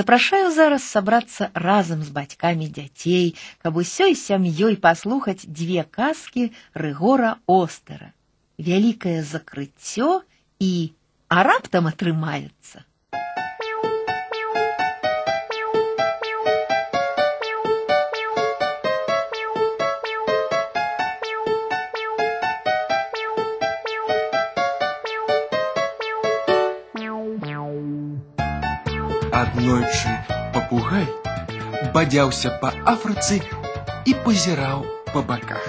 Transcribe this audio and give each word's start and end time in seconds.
Запрашаю 0.00 0.48
зараз 0.48 0.80
сабрацца 0.80 1.50
разам 1.52 2.00
з 2.00 2.08
бацькамі 2.08 2.66
дзяцей, 2.72 3.36
каб 3.60 3.76
усёй 3.76 4.14
сям'ёй 4.16 4.80
паслухаць 4.80 5.44
дзве 5.44 5.84
казкі 5.84 6.44
Рыгора 6.72 7.36
Остера. 7.44 8.08
Вялікае 8.56 9.20
закрыццё 9.20 10.24
і 10.56 10.96
а 11.28 11.44
раптам 11.44 11.92
атрымаецца. 11.92 12.80
папугай 30.69 31.07
бадзяўся 31.95 32.51
па 32.61 32.71
Афрыцы 32.91 33.41
і 34.05 34.13
пазіраў 34.25 34.85
па 35.13 35.21
баках. 35.21 35.65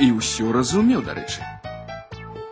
І 0.00 0.12
ўсё 0.16 0.52
разумеў, 0.52 1.02
дарэчы. 1.06 1.40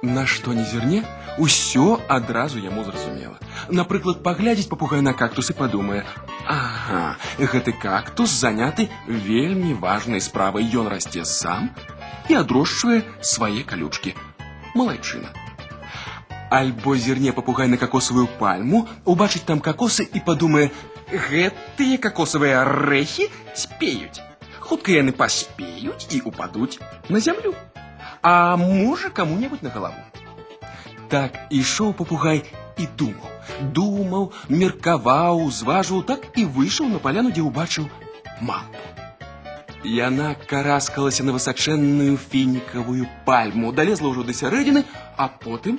На 0.03 0.25
што 0.27 0.53
не 0.57 0.65
зірне, 0.65 1.05
усё 1.39 2.01
адразу 2.09 2.59
яму 2.59 2.85
зразумела. 2.85 3.37
Напрыклад, 3.69 4.23
паглядзець 4.23 4.69
папугай 4.69 5.01
на 5.01 5.13
кактус 5.13 5.51
і 5.51 5.59
падумае: 5.61 6.05
Ага, 6.49 7.17
гэты 7.39 7.73
кактус 7.73 8.31
заняты 8.31 8.89
вельмі 9.07 9.75
важнай 9.75 10.21
справай. 10.21 10.69
Ён 10.75 10.89
расце 10.93 11.25
сам 11.25 11.71
і 12.29 12.41
адрошчвае 12.41 13.03
свае 13.21 13.65
калючкі. 13.65 14.17
Малайчына. 14.75 15.38
Альбо 16.51 16.97
зірне 16.97 17.33
папугай 17.33 17.69
на 17.69 17.77
кокосовую 17.77 18.29
пальму, 18.39 18.87
убачыць 19.05 19.45
там 19.49 19.61
кокосы 19.61 20.07
і 20.07 20.21
падумае, 20.21 20.71
гэтыя 21.11 21.99
кокосавыя 21.99 22.63
арэхі 22.63 23.29
спеюць. 23.55 24.23
Хутка 24.61 24.95
яны 24.95 25.13
паспеюць 25.13 26.07
і 26.15 26.21
упадуць 26.31 26.79
на 27.09 27.21
зямлю. 27.21 27.55
А 28.23 28.57
можа 28.57 29.11
каму-небудзь 29.11 29.67
на 29.67 29.71
галаву. 29.75 30.01
Так 31.11 31.37
ішоў 31.51 31.93
папугай 31.99 32.45
і 32.79 32.87
думаў, 32.99 33.31
думаў, 33.77 34.33
меркаваў, 34.49 35.45
зважыў, 35.51 36.03
так 36.03 36.25
і 36.39 36.47
выйшаў 36.47 36.89
на 36.89 36.99
паляну, 36.99 37.31
дзе 37.35 37.45
ўбачыў 37.45 37.91
мампу. 38.41 38.81
Яна 39.85 40.33
караскалася 40.49 41.25
на 41.29 41.35
высачэнную 41.37 42.17
фінікавую 42.17 43.05
пальму, 43.27 43.73
далезла 43.73 44.09
ўжо 44.09 44.25
да 44.25 44.33
сярэдзіны, 44.33 44.87
а 45.21 45.29
потым 45.29 45.77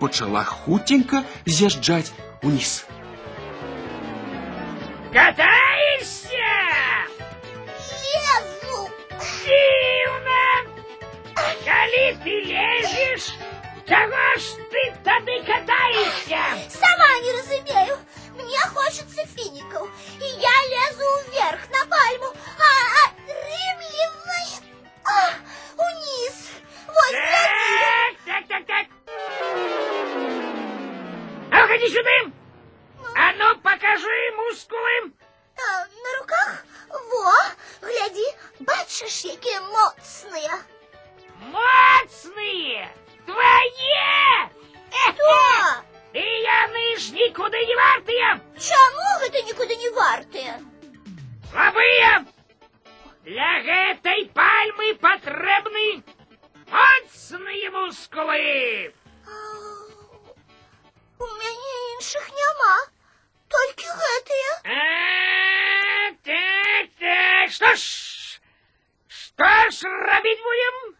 почала 0.00 0.44
хутенько 0.44 1.22
з'їжджать 1.46 2.12
униз. 2.42 2.86
Катаешься? 5.12 6.52
Лезу! 8.14 8.90
Дивно! 9.44 10.46
Коли 11.64 12.14
ты 12.22 12.34
лезешь, 12.52 13.32
чего 13.86 14.26
ж 14.36 14.44
ты 14.70 14.94
тады 15.04 15.42
катаешься? 15.44 16.40
Сама 16.68 17.10
не 17.22 17.32
разумею. 17.32 17.96
Мне 18.34 18.58
хочется 18.74 19.22
фиников, 19.34 19.88
и 20.20 20.24
я 20.24 20.56
лезу 20.72 21.30
вверх 21.30 21.60
на 21.70 21.86
пальму, 21.86 22.34
а 22.58 22.70
отрымливает 23.06 24.62
а, 25.04 25.30
вниз. 25.76 26.36
Вот 26.95 27.11
гляди. 27.11 28.17
Так, 28.25 28.43
так, 28.47 28.47
так, 28.47 28.65
так. 28.67 28.85
Ну, 31.51 31.67
ходи 31.67 31.89
сюда. 31.89 32.31
А 33.15 33.33
ну, 33.33 33.55
покажи 33.61 34.31
мускулы. 34.37 35.11
А, 35.57 35.85
на 36.03 36.19
руках? 36.19 36.65
Во, 36.89 37.33
гляди, 37.81 38.33
бачиш, 38.59 39.25
які 39.25 39.59
моцні. 39.59 40.49
Моцные! 41.41 42.87
Твои! 43.25 44.51
Що? 44.91 45.83
И 46.13 46.19
яны 46.19 46.97
ж 46.97 47.13
никуда 47.13 47.57
не 47.57 47.75
вартые! 47.75 48.39
Чому 48.59 49.07
гэта 49.21 49.41
нікуди 49.47 49.75
не 49.75 49.89
вартыя? 49.89 50.59
Слабые! 51.51 52.25
Для 53.23 53.51
гэтай 53.65 54.29
пальмы 54.35 54.95
патрэбны 54.95 56.03
моцныя 56.67 57.71
мускулы! 57.71 58.93
А, 59.27 59.33
У 61.21 61.25
мяне 61.39 61.73
іншых 61.95 62.25
няма, 62.39 62.73
толькі 63.53 63.85
гэтыя. 64.01 64.51
А, 64.65 66.11
так, 66.25 66.89
так, 66.99 67.51
что 67.51 67.75
ж, 67.75 68.39
что 69.07 69.49
ж 69.71 69.87
рабіць 70.07 70.41
будем? 70.47 70.95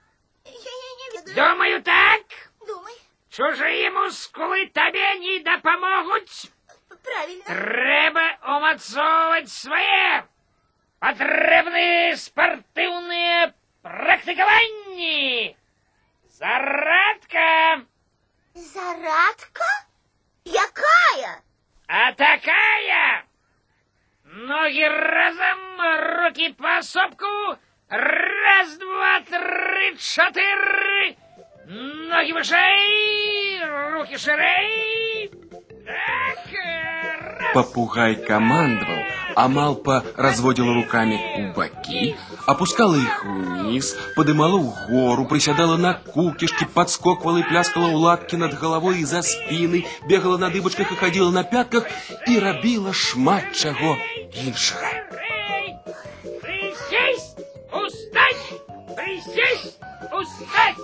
Я, 0.46 0.52
я 0.54 0.92
не 1.00 1.08
ведаю. 1.18 1.36
Думаю 1.36 1.82
так, 1.84 2.22
Думай, 2.68 2.94
чужие 3.30 3.90
мускулы 3.92 4.68
табе 4.74 5.16
не 5.20 5.40
дапамогуць. 5.40 6.52
правильно. 7.04 7.44
Трэба 7.46 8.26
умацоўваць 8.58 9.50
свае. 9.52 10.28
Патрэбны 11.02 12.14
спартыўныя 12.16 13.54
практыкаванні. 13.82 14.85
Зарадка, 16.31 17.85
Зарадка? 18.55 19.65
Якая? 20.45 21.43
а 21.87 22.13
такая. 22.13 23.25
Ноги 24.25 24.83
разом, 24.83 25.59
руки 26.23 26.53
по 26.55 26.83
сопку. 26.83 27.59
Раз, 27.89 28.77
два, 28.79 29.21
три, 29.21 29.99
четыре. 29.99 31.17
Ноги 31.67 32.33
выше, 32.33 33.93
руки 33.93 34.17
шире. 34.17 35.31
Так. 35.85 36.96
Попугай 37.57 38.17
командовал, 38.17 39.03
а 39.35 39.49
Малпа 39.49 40.05
разводила 40.15 40.75
руками 40.75 41.19
у 41.39 41.55
боки, 41.55 42.15
опускала 42.45 42.95
их 42.97 43.25
вниз, 43.25 43.97
подымала 44.15 44.59
в 44.59 44.91
гору, 44.91 45.25
приседала 45.25 45.79
на 45.79 45.95
кукишки, 45.95 46.67
подскокивала 46.67 47.39
и 47.39 47.43
пляскала 47.43 47.87
у 47.87 47.97
лапки 47.97 48.37
над 48.37 48.59
головой 48.59 48.99
и 48.99 49.05
за 49.05 49.23
спиной, 49.23 49.87
бегала 50.07 50.37
на 50.37 50.51
дыбочках 50.51 50.93
и 50.93 50.97
ходила 50.97 51.31
на 51.31 51.45
пятках 51.45 51.87
и 52.27 52.39
робила 52.39 52.93
шмат 52.93 53.55
чаго 53.55 53.97
іншага. 54.35 54.91
Присесть, 56.43 57.39
устать, 57.73 58.61
присесть, 58.95 59.79
устать. 60.13 60.77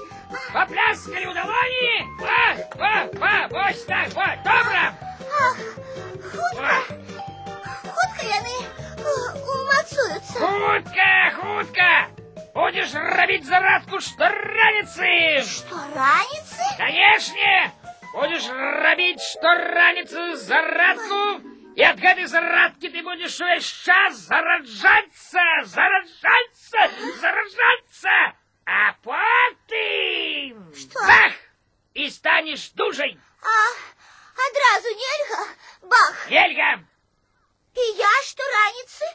Попляскали 0.54 1.26
у 1.26 1.34
долони. 1.34 2.06
Во, 2.18 2.78
во, 2.78 3.20
во, 3.20 3.48
вот 3.50 3.86
так, 3.86 4.14
вот, 4.14 4.42
добро. 4.42 5.01
Ах, 5.42 5.56
хутка, 6.30 6.76
хутка 7.96 8.26
яны 8.26 8.56
э, 8.96 9.14
умацуюцца. 9.54 10.38
Хутка, 10.38 11.12
хутка. 11.36 11.92
Будешь 12.54 12.94
робить 12.94 13.44
зарадку 13.46 14.00
штораницы. 14.00 15.42
Што, 15.42 15.76
раніцы? 15.94 16.62
Конечно, 16.78 17.72
будешь 18.14 18.48
робить 18.48 19.20
штораницы 19.20 20.36
зарадку. 20.36 21.40
И 21.74 21.82
от 21.82 21.98
гэтай 21.98 22.26
зарадки 22.26 22.88
ты 22.88 23.02
будешь 23.02 23.40
весь 23.40 23.64
час 23.64 24.16
заражаться, 24.18 25.40
заражаться, 25.64 26.78
заражаться. 27.20 28.34
А 28.66 28.92
потым... 29.02 30.72
Что? 30.74 31.00
Бах! 31.00 31.32
И 31.94 32.10
станешь 32.10 32.68
дужей. 32.70 33.18
А 33.42 33.92
адразу 34.47 34.89
нельга? 35.03 35.47
Бах! 35.81 36.27
Ельга, 36.31 36.79
І 37.77 37.83
я 37.97 38.13
штораніцы 38.27 39.05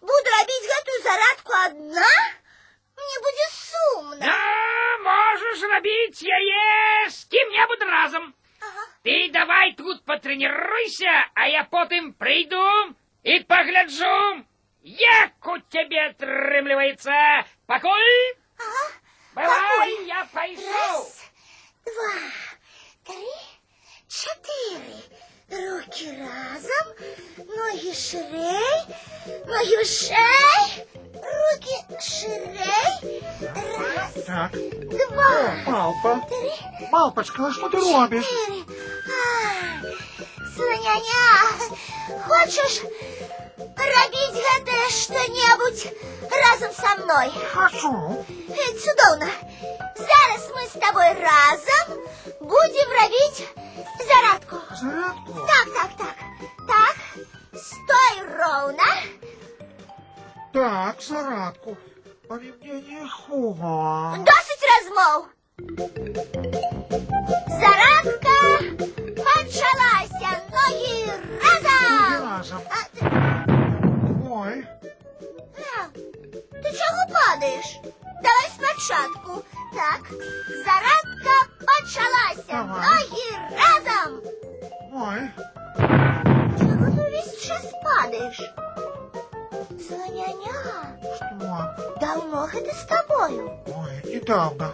буду 0.00 0.30
рабіць 0.36 0.68
гэтую 0.70 1.02
зарадку 1.02 1.52
адна? 1.64 2.08
Мне 2.98 3.18
будзе 3.26 3.46
сумна. 3.54 4.26
ну, 4.26 5.04
можешь 5.04 5.62
робить 5.62 6.22
яе 6.22 7.08
с 7.08 7.24
кем-нибудь 7.30 7.82
разом. 7.82 8.34
Ага. 8.60 8.86
Ты 9.04 9.30
давай 9.32 9.74
тут 9.74 10.04
потренируйся, 10.04 11.30
а 11.34 11.46
я 11.48 11.62
потым 11.64 12.12
прийду 12.12 12.66
и 13.22 13.38
погляджу, 13.44 14.44
як 14.82 15.46
у 15.46 15.58
тебе 15.58 16.06
отрымливается. 16.06 17.12
Покой? 17.66 18.36
Ага. 18.58 18.92
Бывай, 19.34 19.78
Покой. 19.78 20.06
я 20.06 20.28
пойду. 20.32 20.62
Раз, 20.72 21.30
два, 21.84 22.12
три, 23.06 23.28
четыре. 24.12 24.98
Руки 25.50 26.08
разом, 26.20 26.86
ноги 27.56 27.92
ширей, 27.94 28.80
ноги 29.46 29.84
шей, 29.84 30.84
руки 31.14 32.00
ширей. 32.00 33.22
Раз, 33.96 34.24
Так, 34.26 34.52
два, 34.52 35.54
Малпа. 35.66 36.20
три, 36.28 36.52
Малпочка, 36.92 37.42
а 37.44 37.52
що 37.52 37.68
ти 37.68 37.76
робиш? 37.76 38.24
четыре. 38.24 38.62
А, 39.08 40.46
Слоняня, 40.54 41.26
хочешь 42.28 42.82
рабіць 43.76 44.42
гэтае 44.46 44.88
што-небудзь 44.90 45.86
разам 46.30 46.72
са 46.74 46.94
мной. 47.02 47.32
Хачу. 47.52 48.24
Э, 48.50 48.78
Цудоўна. 48.80 49.30
Зараз 49.96 50.42
мы 50.54 50.66
з 50.68 50.72
табой 50.80 51.12
разам 51.14 51.98
будзем 52.40 52.90
рабіць 53.00 53.42
зарадку. 54.08 54.56
Зарядку? 54.80 55.32
Так, 55.34 55.66
так, 55.74 55.90
так. 55.98 56.16
Так, 56.68 56.96
стой 57.54 58.22
роўна. 58.38 58.90
Так, 60.52 61.02
зарядку. 61.02 61.76
Але 62.30 62.52
мне 62.62 62.74
не 62.88 63.08
хо. 63.08 63.56
Досыць 64.28 64.64
размоў. 64.70 65.26
Зарадка 67.60 68.36
пачалася. 69.24 70.30
Ногі 70.52 71.10
разам. 71.42 72.28
Разом. 72.28 72.62
А, 72.70 73.44
Ой. 74.30 74.66
а, 76.52 76.56
Ты 76.62 76.70
чого 76.72 77.02
падаєш? 77.12 77.80
Давай 78.22 78.48
спочатку. 78.56 79.44
Так, 79.74 80.00
зарадка 80.64 81.36
почалася. 81.66 82.44
Давай. 82.48 83.08
Ноги 83.10 83.38
разом. 83.52 84.20
Ой. 84.92 85.20
Чого 86.58 86.90
ти 86.96 87.10
весь 87.10 87.46
час 87.46 87.72
падаєш? 87.84 88.40
Соняня, 89.88 90.54
Что? 91.16 91.74
давно 92.00 92.48
гэта 92.52 92.72
з 92.74 92.84
тобою? 92.84 93.50
Ой, 93.66 94.12
недавно. 94.14 94.70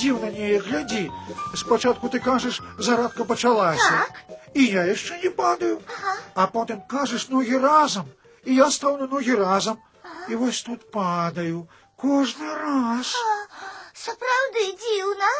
Дивно 0.00 0.30
не 0.30 0.58
гляди. 0.58 1.10
Спочатку 1.56 2.08
ти 2.08 2.18
кажеш, 2.18 2.62
зарядка 2.78 3.24
почалася. 3.24 3.90
Так. 3.90 4.12
І 4.54 4.64
я 4.66 4.94
ще 4.94 5.20
не 5.24 5.30
падаю. 5.30 5.78
Ага. 5.86 6.14
А 6.34 6.46
потім 6.46 6.80
кажеш 6.88 7.28
ноги 7.28 7.58
разом. 7.58 8.04
І 8.44 8.54
я 8.54 8.70
став 8.70 9.00
на 9.00 9.06
ноги 9.06 9.34
разом. 9.34 9.76
І 10.28 10.36
ось 10.36 10.62
тут 10.62 10.90
падаю. 10.90 11.68
Кожний 11.96 12.54
раз. 12.54 13.14
Сапраўды 13.94 14.64
дзіўна. 14.78 15.30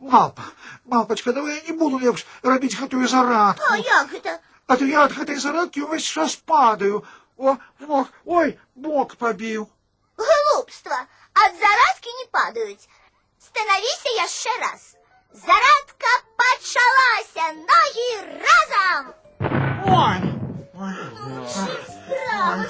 Малпа, 0.00 0.42
малпочка, 0.84 1.32
давай 1.32 1.56
я 1.56 1.62
не 1.68 1.72
буду 1.72 1.98
лепш 1.98 2.26
робити 2.42 2.76
гэтую 2.76 3.08
зарадку. 3.08 3.64
А 3.70 3.76
як 3.76 4.12
гэта? 4.12 4.38
А 4.66 4.76
то 4.76 4.84
я 4.84 5.04
от 5.04 5.12
гэтай 5.12 5.36
зарадкі 5.36 5.82
увесь 5.82 6.04
час 6.04 6.36
падаю. 6.36 7.04
О, 7.36 7.56
ох, 7.88 8.08
ой, 8.24 8.58
бок 8.74 9.16
побіў. 9.16 9.68
Глупство. 10.16 10.96
От 11.34 11.52
зарадки 11.60 12.10
не 12.20 12.26
падают. 12.30 12.80
Становися 13.38 14.10
яшчэ 14.24 14.50
раз. 14.60 14.96
Зарадка 15.32 16.12
пачалася. 16.36 17.52
Ноги 17.70 18.10
разом. 18.42 19.14
Ой. 19.86 20.31
Ой. 20.82 20.94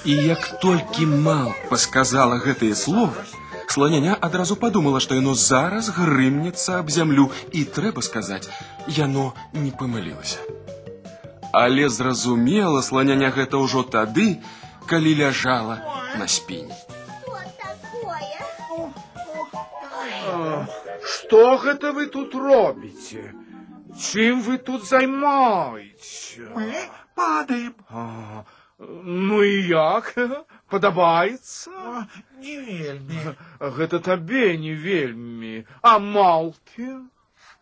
І 0.05 0.15
як 0.15 0.61
толькі 0.63 1.07
малпа 1.07 1.77
сказала 1.77 2.39
гэтыя 2.45 2.75
словы, 2.75 3.25
сланяня 3.69 4.17
адразу 4.29 4.57
падумала, 4.57 5.01
што 5.01 5.19
яно 5.19 5.35
зараз 5.35 5.91
грымнецца 5.99 6.79
аб 6.81 6.91
зямлю, 6.91 7.31
і 7.53 7.65
трэба 7.65 8.03
сказаць, 8.03 8.49
яно 8.87 9.33
не 9.53 9.71
памылілася. 9.71 10.39
Але 11.53 11.89
зразумела 11.89 12.83
сланяня 12.83 13.31
гэта 13.31 13.61
ўжо 13.61 13.83
тады, 13.83 14.29
калі 14.87 15.15
ляжала 15.21 15.81
на 16.17 16.29
спіне. 16.29 16.75
Что 17.25 17.37
такое? 17.63 18.39
Што 21.05 21.59
гэта 21.59 21.93
вы 21.93 22.07
тут 22.07 22.35
робіце? 22.35 23.33
Чым 23.99 24.43
вы 24.43 24.59
тут 24.59 24.85
займаеце? 24.89 26.49
Мы 27.13 27.13
падаем. 27.15 27.75
А, 27.91 28.45
ну 28.79 29.43
і 29.43 29.67
як? 29.69 30.15
Падабаецца? 30.71 31.71
А, 31.75 32.07
Не 32.41 32.57
вельмі. 32.61 33.35
Гэта 33.61 33.99
табе 34.01 34.57
не 34.57 34.75
вельмі. 34.75 35.67
А 35.83 35.99
малпе? 35.99 36.89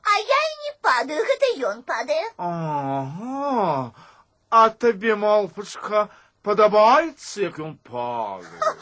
А 0.07 0.19
я 0.19 0.41
и 0.51 0.55
не 0.67 0.73
падаю, 0.83 1.25
гэта 1.31 1.47
ён 1.71 1.83
падае. 1.83 2.27
Ага. 2.37 3.93
А 4.51 4.69
табе, 4.69 5.17
малпачка, 5.17 6.09
падабаецца, 6.43 7.41
як 7.43 7.59
ён 7.59 7.75
падае? 7.83 8.77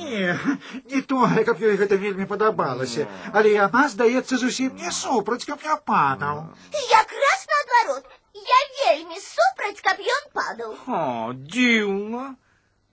Не, 0.00 0.34
не 0.90 1.02
тое, 1.02 1.44
каб 1.44 1.62
ёй 1.62 1.76
гэта 1.76 1.94
вельмі 2.00 2.26
падабалася. 2.26 3.06
Але 3.32 3.54
яна, 3.54 3.86
здаецца, 3.88 4.40
зусім 4.42 4.74
не 4.74 4.90
супраць, 4.90 5.44
каб 5.44 5.62
я 5.62 5.76
падаў. 5.76 6.42
Якраз 6.90 7.46
наадварот. 7.52 8.10
Я 8.38 8.60
вельмі 8.78 9.18
супраць, 9.20 9.80
каб 9.80 9.96
ён 10.00 10.24
падаў. 10.34 10.74
А, 10.86 11.32
дзіўна. 11.34 12.34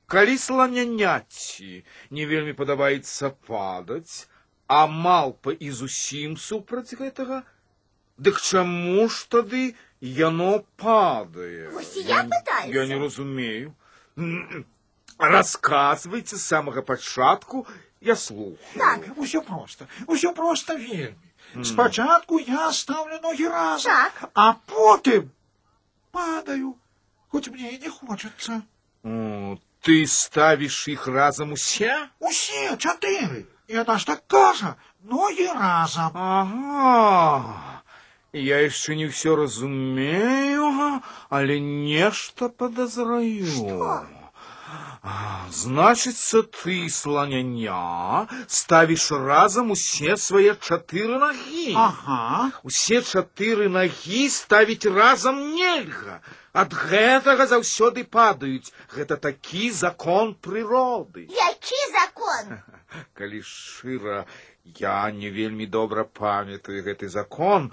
Калі 0.07 0.37
сланяняці 0.37 1.83
не 2.11 2.25
вельмі 2.27 2.53
падабаецца 2.53 3.29
падаць, 3.47 4.27
а 4.67 4.85
малпа 4.87 5.51
і 5.55 5.71
зусім 5.71 6.37
супраць 6.37 6.93
гэтага, 6.99 7.41
дык 8.17 8.41
чаму 8.41 9.07
ж 9.07 9.25
тады 9.31 9.63
яно 10.01 10.63
падае? 10.75 11.69
Вось 11.71 11.95
і 11.97 12.03
я 12.11 12.23
пытаюся. 12.23 12.73
Я 12.75 12.85
не 12.85 12.99
разумею. 12.99 13.73
М, 14.17 14.65
Расказвайце 15.17 16.35
з 16.37 16.41
самага 16.43 16.81
пачатку, 16.81 17.67
я 18.01 18.15
слухаю. 18.15 18.57
Так, 18.75 18.99
Усё 19.17 19.41
проста, 19.41 19.85
усё 20.07 20.33
проста 20.33 20.75
вельмі. 20.75 21.15
Спачатку 21.63 22.39
я 22.39 22.71
ставлю 22.71 23.19
ногі 23.23 23.47
разам, 23.47 23.91
Так. 23.91 24.31
а 24.33 24.53
потым 24.67 25.29
падаю, 26.15 26.75
хоць 27.31 27.47
мне 27.49 27.71
і 27.75 27.79
не 27.83 27.89
хочацца. 27.89 28.61
О, 29.03 29.57
ты 29.81 30.05
ставіш 30.05 30.87
іх 30.93 31.07
разам 31.07 31.53
усе? 31.57 31.93
Усе 32.19 32.77
чатыры. 32.77 33.45
Яна 33.67 33.97
ж 33.97 34.07
так 34.07 34.23
кажа, 34.27 34.75
ногі 35.03 35.47
разам. 35.47 36.11
Ага. 36.13 37.81
Я 38.33 38.61
яшчэ 38.63 38.95
не 38.95 39.11
ўсё 39.11 39.35
разумею, 39.35 41.01
але 41.29 41.59
нешта 41.59 42.47
падазраю. 42.47 44.14
А, 45.05 45.47
Значыцца, 45.51 46.43
ты, 46.43 46.89
сланяня, 46.89 48.27
ставіш 48.47 49.11
разам 49.11 49.71
усе 49.75 50.15
свае 50.17 50.53
чатыры 50.55 51.17
нагі. 51.23 51.73
Ага. 51.75 52.51
Усе 52.63 53.01
чатыры 53.01 53.67
нагі 53.69 54.29
ставіць 54.29 54.85
разам 54.85 55.41
нельга. 55.55 56.21
Ад 56.53 56.73
гэтага 56.73 57.47
заўсёды 57.47 58.03
падаюць. 58.03 58.71
Гэта 58.95 59.17
такі 59.17 59.71
закон 59.71 60.35
прыроды. 60.35 61.27
які 61.29 61.81
закон? 61.97 62.59
Калі 63.13 63.41
шчыра, 63.41 64.25
я 64.79 65.11
не 65.11 65.29
вельмі 65.29 65.65
добра 65.65 66.03
памятаю 66.03 66.83
гэты 66.83 67.07
закон, 67.09 67.71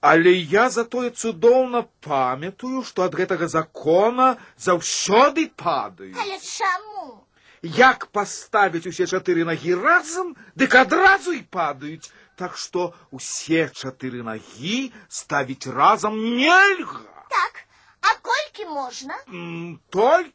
але 0.00 0.32
я 0.32 0.68
затое 0.70 1.10
цудоўна 1.10 1.84
памятаю, 2.00 2.82
што 2.84 3.02
ад 3.02 3.14
гэтага 3.14 3.48
закона 3.48 4.36
заўсёды 4.58 5.50
падаюць. 5.56 6.16
Але 6.18 6.38
чаму? 6.38 7.24
Як 7.62 8.06
паставіць 8.06 8.86
усе 8.90 9.06
чатыры 9.06 9.44
нагі 9.46 9.74
разам, 9.78 10.34
дык 10.58 10.74
адразу 10.74 11.32
і 11.32 11.42
падаюць. 11.42 12.10
Так 12.36 12.56
што 12.56 12.92
усе 13.10 13.68
чатыры 13.70 14.22
нагі 14.26 14.92
ставіць 15.08 15.66
разам 15.66 16.16
нельга. 16.36 17.06
Так, 17.30 17.64
а 18.00 18.14
колькі 18.22 18.66
можна? 18.70 19.14
М, 19.28 19.78
Толькі 19.90 20.34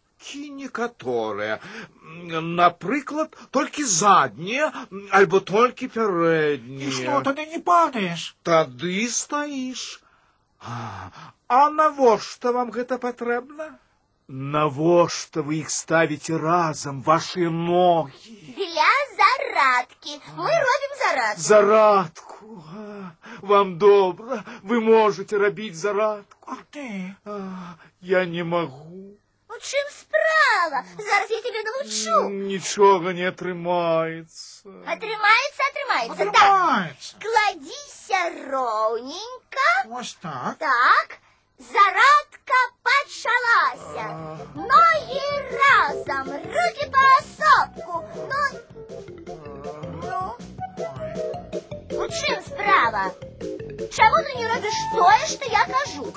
некаторыя. 0.50 1.60
М, 2.03 2.55
Напрыклад, 2.55 3.38
толькі 3.51 3.84
заднія 3.84 4.72
альбо 5.12 5.39
толькі 5.39 5.86
І 5.86 5.89
што 5.89 6.00
пярэднія. 6.00 7.22
тады 7.24 7.46
не 7.53 7.60
падаеш? 7.60 8.36
Тады 8.43 9.07
стаіш. 9.07 10.01
А, 10.60 11.10
а 11.48 11.69
навошта 11.69 12.51
вам 12.51 12.72
гэта 12.72 12.98
патрэбна? 12.98 13.77
Навошта 14.27 15.41
вы 15.41 15.62
іх 15.63 15.69
ставіце 15.69 16.38
разам, 16.38 17.03
вашыя 17.03 17.50
ногі? 17.50 18.55
Для 18.57 18.91
зарадкі. 19.19 20.19
Мы 20.36 20.51
робім 20.65 20.93
зарадку. 21.03 21.41
Зарадку. 21.41 22.63
А, 22.75 23.12
Вам 23.41 23.77
добра, 23.77 24.43
вы 24.63 24.81
можете 24.81 25.38
рабіць 25.38 25.75
зарадку. 25.75 26.38
А 26.51 26.55
ты? 26.74 27.15
А, 27.25 27.75
Я 28.01 28.25
не 28.25 28.43
магу. 28.43 29.15
У 29.51 29.53
чым 29.60 29.86
справа? 29.89 30.84
Зараз 30.98 31.31
я 31.31 31.41
тебе 31.41 31.62
навучу. 31.63 32.29
Нічога 32.29 33.13
не 33.13 33.25
атрымаецца. 33.29 34.69
Атрымаецца, 34.93 35.62
атрымаецца. 35.72 36.17
Так, 36.17 36.27
Атрымаецца. 36.27 37.15
кладзіся 37.24 38.22
роўненька. 38.51 39.69
Ось 39.89 40.13
так. 40.22 40.57
Так, 40.60 41.17
зарадка 41.57 42.60
пачалася. 42.84 44.05
Ногі 44.55 45.25
разам, 45.57 46.27
руки 46.31 46.91
паасобку. 46.93 48.03
Ну, 48.29 48.43
ну, 50.03 50.36
Ой. 50.77 51.98
у 51.98 52.07
чым 52.10 52.41
справа? 52.46 53.12
чаму 53.91 54.17
ты 54.24 54.38
не 54.38 54.48
робишь 54.48 54.81
тое, 54.93 55.27
что 55.27 55.46
я 55.50 55.65
кажу? 55.65 56.13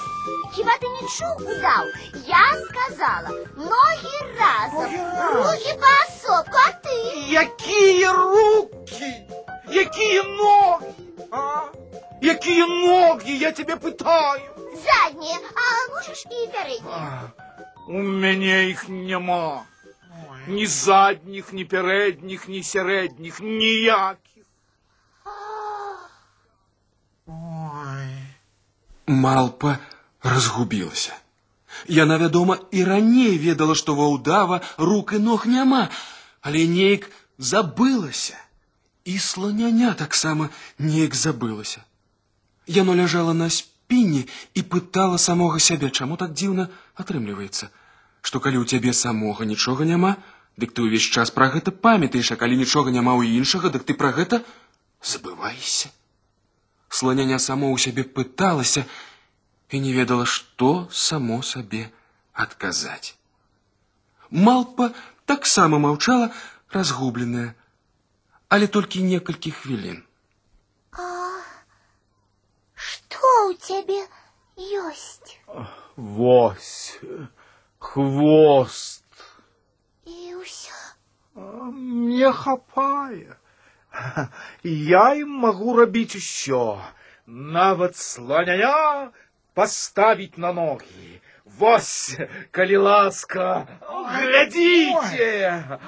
Хіба 0.55 0.73
ты 0.79 0.89
не 0.89 1.03
чуў, 1.09 1.35
удаў? 1.47 1.85
Я 2.27 2.45
сказала, 2.67 3.29
ноги 3.57 4.17
разом, 4.39 4.91
руки 5.35 5.73
поособку, 5.79 6.57
а 6.57 6.73
ты? 6.73 6.97
Якие 7.29 8.13
руки? 8.13 9.27
Якие 9.69 10.23
ноги? 10.23 10.95
А? 11.31 11.69
Якие 12.21 12.67
ноги, 12.67 13.31
я 13.31 13.53
тебе 13.53 13.77
пытаю? 13.77 14.43
Задние, 14.75 15.39
а 15.55 15.95
можешь 15.95 16.25
и 16.27 16.49
передние. 16.49 16.81
А, 16.93 17.33
у 17.87 17.99
меня 17.99 18.63
их 18.63 18.89
нема. 18.89 19.65
Ні 20.47 20.67
задніх, 20.67 21.53
ні 21.53 21.65
передніх, 21.65 22.49
ні 22.49 22.63
середніх, 22.63 23.41
ніяких. 23.41 24.34
Малпа 29.07 29.79
разгубілася. 30.23 31.13
Яна, 31.89 32.19
вядома, 32.19 32.59
і 32.71 32.85
раней 32.85 33.39
ведала, 33.39 33.75
што 33.75 33.95
ва 33.95 34.09
ўдава 34.15 34.61
рук 34.79 35.13
і 35.17 35.19
ног 35.19 35.47
няма, 35.47 35.89
але 36.41 36.67
неяк 36.67 37.11
забылася. 37.39 38.37
І 39.05 39.19
сланяня 39.19 39.95
таксама 39.95 40.51
неяк 40.79 41.15
забылася. 41.15 41.81
Яно 42.67 42.95
ляжала 42.95 43.33
на 43.33 43.51
спіне 43.51 44.27
і 44.55 44.63
пытала 44.63 45.19
самога 45.19 45.59
сябе, 45.59 45.91
чаму 45.91 46.17
так 46.17 46.35
дзіўна 46.37 46.69
атрымліваецца, 46.95 47.71
што 48.23 48.41
калі 48.41 48.61
ў 48.61 48.69
цябе 48.69 48.93
самога 48.93 49.49
нічога 49.49 49.89
няма, 49.89 50.17
дык 50.61 50.77
ты 50.77 50.85
ўвесь 50.85 51.09
час 51.09 51.33
пра 51.33 51.49
гэта 51.55 51.73
памятаеш, 51.73 52.31
а 52.31 52.37
калі 52.37 52.61
нічога 52.61 52.93
няма 52.93 53.17
ў 53.17 53.41
іншага, 53.41 53.73
дык 53.73 53.89
ты 53.89 53.97
пра 53.97 54.13
гэта 54.13 54.45
забывайся. 55.01 55.89
Сланяня 56.95 57.39
само 57.39 57.71
ў 57.71 57.79
сябе 57.79 58.03
пыталася 58.05 58.85
і 59.71 59.81
не 59.81 59.93
ведала, 59.95 60.27
што 60.27 60.89
само 60.91 61.43
сабе 61.43 61.87
адказаць. 62.35 63.15
Малпа 64.31 64.91
таксама 65.27 65.79
маўчала, 65.79 66.31
разгубленая, 66.75 67.55
але 68.49 68.67
толькі 68.67 69.03
некалькі 69.07 69.51
хвілін. 69.51 70.03
Что 72.75 73.51
у 73.51 73.55
тебя 73.55 74.07
есть? 74.57 75.39
Вось, 75.97 76.99
хвост. 77.79 79.05
И 80.07 80.35
все. 80.43 80.73
Мне 81.35 82.33
хапае. 82.33 83.37
Я 84.63 85.15
им 85.15 85.31
могу 85.31 85.77
рабіць 85.77 86.17
усё. 86.17 86.79
Нават 87.27 87.97
слоняня 87.97 89.11
поставить 89.55 90.39
на 90.39 90.53
ноги. 90.53 91.21
Вось, 91.45 92.19
калі 92.51 92.77
ласка, 92.77 93.67
глядзіце. 93.89 95.79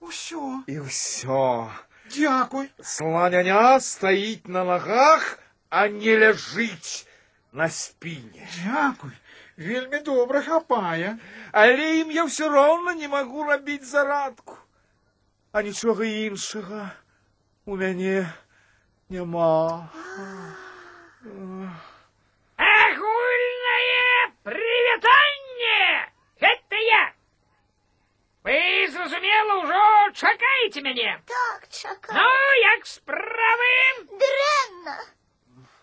Усё. 0.00 0.62
І 0.66 0.80
ўсё. 0.80 1.70
Дякуй. 2.10 2.70
Слоняня 2.82 3.80
стоит 3.80 4.48
на 4.48 4.64
ногах, 4.64 5.38
а 5.68 5.88
не 5.88 6.16
ляжыць 6.18 7.06
на 7.52 7.68
спине. 7.68 8.48
Дякуй. 8.64 9.12
Вельмі 9.56 10.00
добра 10.00 10.40
хапае. 10.42 11.18
Але 11.52 12.00
ім 12.00 12.10
я 12.10 12.24
все 12.24 12.48
роўна 12.48 12.94
не 12.94 13.08
магу 13.08 13.44
рабіць 13.44 13.84
зарадку. 13.84 14.58
А 15.54 15.62
нічога 15.62 16.04
іншага 16.06 16.90
у 17.66 17.76
мяне 17.76 18.22
няма. 19.10 19.90
Агульнае 22.56 24.30
прывітанне! 24.46 25.80
Гэта 26.40 26.82
я! 26.86 27.02
Вы, 28.46 28.88
зразумела, 28.94 29.58
ўжо 29.62 29.82
чакаеце 30.22 30.80
мяне. 30.86 31.18
Так, 31.26 31.68
чакай. 31.68 32.14
Ну, 32.14 32.28
як 32.62 32.86
справы? 32.86 33.74
Дрэнна. 34.22 34.96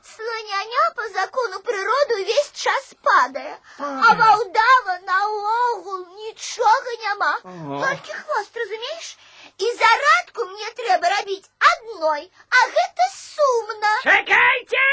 Слоняня 0.01 0.85
по 0.95 1.07
закону 1.09 1.59
природы 1.59 2.23
весь 2.23 2.51
час 2.51 2.95
падае, 3.03 3.59
а 3.77 4.15
ваўдава 4.15 4.95
наогул 5.05 6.07
нічога 6.15 6.95
няма. 7.03 7.33
Ага. 7.43 7.79
Толькі 7.85 8.13
хвост, 8.13 8.57
разумееш? 8.57 9.17
І 9.57 9.73
зарадку 9.81 10.45
мне 10.53 10.71
трэба 10.79 11.11
рабіць 11.17 11.49
адной, 11.73 12.31
а 12.49 12.63
гэта 12.77 13.09
сумна. 13.17 13.93
Чакайце! 14.03 14.87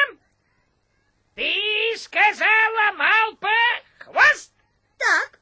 Ты 1.36 1.52
сказала, 1.98 2.92
малпа, 2.98 3.56
хвост? 3.98 4.52
Так, 4.98 5.40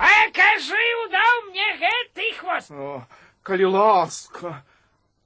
Пакажы, 0.00 0.84
удаў 1.04 1.40
мне 1.50 1.66
гэты 1.76 2.32
хвост. 2.38 2.70
О, 2.72 3.04
калі 3.42 3.66
ласка, 3.74 4.62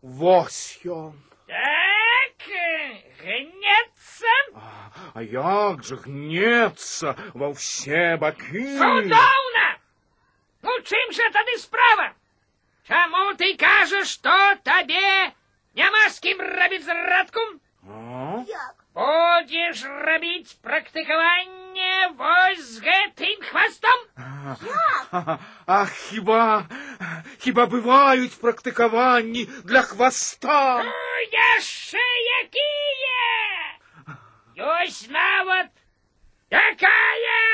вось 0.03 0.81
ён. 0.83 1.15
Так, 1.47 2.49
гнецца. 3.21 4.35
А, 4.55 4.91
а 5.15 5.23
як 5.23 5.85
же 5.85 5.97
гнецца 6.03 7.15
ва 7.39 7.53
ўсе 7.55 8.17
бакі? 8.19 8.67
Цудоўна! 8.83 9.67
Ну, 10.67 10.75
чым 10.83 11.13
жа 11.13 11.31
тады 11.31 11.38
справа? 11.38 11.38
Чаму 12.89 13.35
ты 13.41 13.57
кажаш, 13.57 14.09
што 14.19 14.33
табе 14.63 15.33
няма 15.75 16.09
з 16.13 16.21
кім 16.25 16.41
рабіць 16.41 16.85
зрадку? 16.85 17.45
А? 17.89 18.45
як? 18.49 18.85
Будзеш 18.95 19.81
рабіць 20.07 20.55
практыкаванне 20.63 21.95
вось 22.21 22.63
з 22.77 22.85
гэтым 22.85 23.41
хвастом? 23.49 24.05
А 25.67 25.79
хіба, 25.87 26.69
хіба 27.43 27.67
бываюць 27.73 28.39
практыкаванні 28.45 29.49
для 29.65 29.83
хваста? 29.83 30.85
Ну, 30.87 30.95
яшчэ 31.33 32.07
якія? 32.45 33.27
Ёсць 34.55 35.09
нават 35.11 35.75
такая 36.55 37.45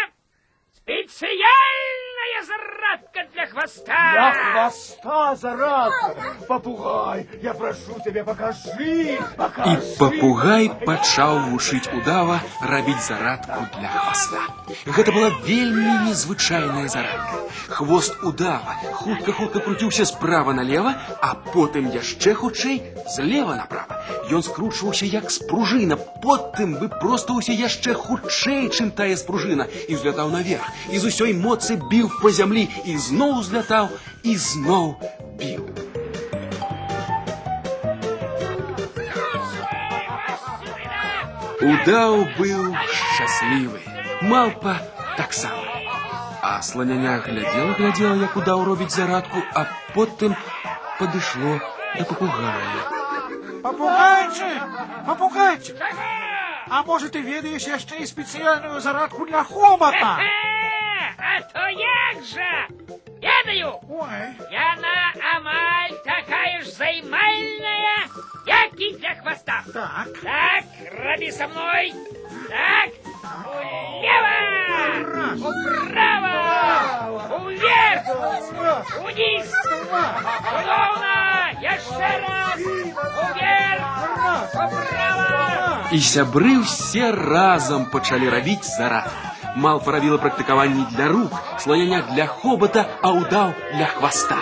спецыяльная 2.25 2.45
зарадка 2.47 3.21
для 3.33 3.47
хваста. 3.47 4.13
Для 4.13 4.33
хвоста 4.33 5.37
зарадка. 5.37 6.15
Попугай, 6.49 7.29
я 7.43 7.55
прошу 7.55 8.01
тебя, 8.05 8.25
покажи, 8.25 8.61
І 8.79 9.21
покажи. 9.37 9.97
папугай 9.99 10.71
пачаў 10.87 11.51
вучыць 11.51 11.89
удава 11.95 12.41
рабіць 12.63 13.03
зарадку 13.09 13.67
для 13.79 13.89
хваста. 13.89 14.41
Гэта 14.87 15.13
была 15.13 15.31
вельмі 15.45 16.09
незвычайная 16.09 16.89
зарадка. 16.89 17.37
Хвост 17.69 18.17
удава 18.23 18.75
хутка-хутка 18.93 19.61
круціўся 19.61 20.07
справа 20.07 20.53
налева, 20.53 20.95
а 21.23 21.35
потым 21.35 21.91
яшчэ 21.91 22.35
хутчэй 22.35 22.83
злева 23.15 23.55
направа. 23.55 23.94
Ён 24.31 24.43
скручваўся 24.43 25.07
як 25.07 25.31
спружына, 25.31 25.97
потым 26.25 26.77
выпростваўся 26.81 27.53
яшчэ 27.53 27.95
хутчэй, 27.95 28.69
чым 28.71 28.91
тая 28.91 29.17
спружына, 29.17 29.67
і 29.89 29.99
взлятаў 29.99 30.31
наверх, 30.31 30.67
і 30.91 30.99
з 30.99 31.11
усёй 31.11 31.35
моцы 31.35 31.77
біў 31.91 32.11
па 32.23 32.31
зямлі, 32.31 32.69
і 32.85 32.97
зноў 32.97 33.43
злятаў, 33.43 33.91
і 34.23 34.37
зноў 34.37 34.95
біў. 35.41 35.65
Удаў 41.61 42.25
быў 42.39 42.63
шчаслівы, 42.89 43.83
малпа 44.23 44.79
таксама. 45.17 45.67
А 46.43 46.63
сланяня 46.63 47.19
глядзела, 47.21 47.75
глядзела, 47.77 48.17
як 48.23 48.37
удаў 48.37 48.65
робіць 48.65 48.95
зарадку, 48.95 49.43
а 49.55 49.67
потым 49.95 50.35
падышло 50.99 51.61
да 51.99 52.05
папугая. 52.05 53.04
Попугайчик, 53.66 54.62
попугайчик. 55.08 55.76
А 56.70 56.84
может, 56.84 57.14
ты 57.14 57.22
ведаешь 57.22 57.66
яшчэ 57.66 57.98
і 57.98 58.06
спецыяльную 58.06 58.78
зарадку 58.80 59.26
для 59.26 59.42
хобота? 59.44 60.22
А 61.18 61.42
то 61.50 61.66
як 61.74 62.22
жа? 62.22 62.70
Ведаю, 63.26 63.82
Ой, 63.90 64.38
яна 64.54 65.18
амаль 65.34 65.98
такая 66.06 66.62
ж 66.62 66.70
займальная, 66.78 68.06
як 68.46 68.78
і 68.78 68.94
для 69.02 69.16
хвоста. 69.18 69.64
так. 69.74 70.14
Так, 70.22 70.64
раби 71.02 71.32
со 71.32 71.48
мной. 71.48 71.94
Так, 72.50 72.90
влево, 73.50 74.38
вправо, 75.90 77.50
вверх, 77.50 78.06
вниз. 79.02 79.50
Ровно, 80.54 81.50
еще 81.62 82.06
раз, 82.22 82.58
вверх, 82.58 82.85
вправо. 82.85 82.85
І 85.91 85.99
сябры 86.07 86.61
ўсе 86.63 87.11
разам 87.11 87.91
пачалі 87.91 88.31
рабіць 88.31 88.67
зарадку. 88.67 89.27
Малпа 89.57 89.97
рабіла 89.97 90.19
практыкаванні 90.23 90.87
для 90.95 91.09
рук, 91.11 91.35
сланяня 91.59 92.03
для 92.13 92.27
хобота, 92.27 92.87
а 93.03 93.11
ўдаў 93.11 93.55
для 93.75 93.91
хваста. 93.97 94.39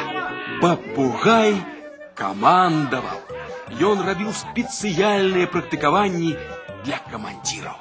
Папугай 0.60 1.56
камандаваў. 2.14 3.28
ён 3.68 4.00
рабіў 4.00 4.32
спецыяльныя 4.32 5.46
практыкаванні 5.52 6.37
для 6.84 6.98
камандзіраў. 7.10 7.76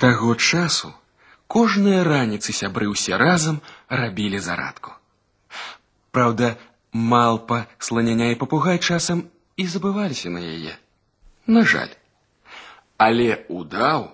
таго 0.00 0.34
часу 0.34 0.92
кожныя 1.46 2.04
раніцы 2.04 2.52
сябры 2.52 2.88
ўсе 2.92 3.16
разам 3.20 3.60
рабілі 3.88 4.40
зарадку. 4.40 4.92
Праўда, 6.10 6.56
малпа, 6.92 7.66
сланяня 7.78 8.30
і 8.32 8.38
папугай 8.40 8.78
часам 8.78 9.24
і 9.56 9.66
забываліся 9.66 10.32
на 10.32 10.40
яе. 10.40 10.74
На 11.46 11.64
жаль. 11.64 11.92
Але 12.96 13.44
удаў 13.48 14.10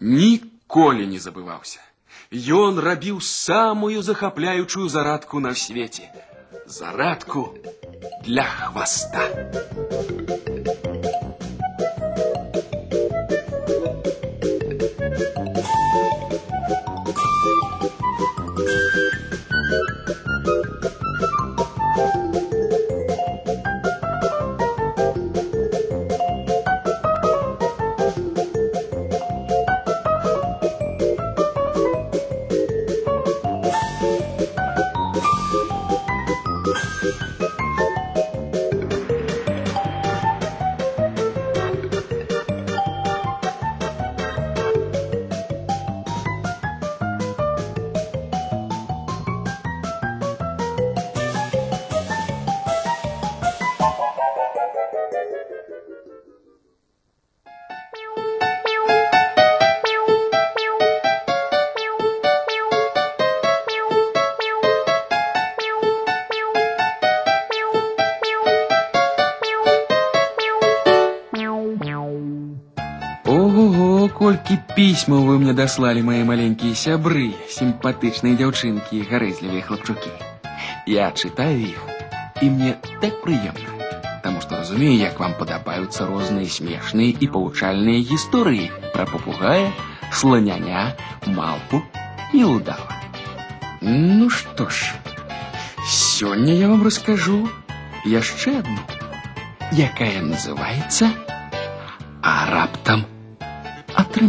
ніколі 0.00 1.06
не 1.10 1.18
забываўся. 1.18 1.82
Ён 2.30 2.78
рабіў 2.78 3.20
самую 3.20 4.02
захапляючую 4.02 4.88
зарадку 4.88 5.40
на 5.40 5.54
свеце. 5.54 6.10
Зарадку 6.66 7.54
для 8.22 8.44
хваста. 8.44 9.30
колькі 74.30 74.56
пісьмаў 74.76 75.26
вы 75.28 75.34
мне 75.42 75.52
даслалі 75.56 76.02
мае 76.06 76.22
маленькія 76.28 76.76
сябры, 76.78 77.32
сімпатычныя 77.52 78.38
дзяўчынкі 78.40 78.98
і 78.98 79.06
гарэзлівыя 79.10 79.62
хлапчукі. 79.66 80.10
Я 80.90 81.10
чытаю 81.12 81.56
іх, 81.70 81.80
і 82.42 82.50
мне 82.54 82.76
так 83.02 83.20
прыемна, 83.24 83.90
таму 84.22 84.42
што 84.44 84.60
разумею, 84.60 84.96
як 85.00 85.20
вам 85.22 85.34
падабаюцца 85.38 86.06
розныя 86.10 86.50
смешныя 86.50 87.14
і 87.14 87.30
павучальныя 87.36 88.04
гісторыі 88.10 88.70
пра 88.94 89.06
папугая, 89.10 89.72
сланяня, 90.12 90.94
малпу 91.26 91.82
і 92.32 92.44
удава. 92.44 93.00
Ну 93.80 94.30
што 94.30 94.68
ж, 94.68 94.94
сёння 95.86 96.52
я 96.54 96.68
вам 96.68 96.82
раскажу 96.82 97.44
яшчэ 98.04 98.58
адну, 98.62 98.82
якая 99.72 100.22
называецца 100.22 101.12
а 102.26 102.50
раптам 102.50 103.06
Ой, 104.21 104.27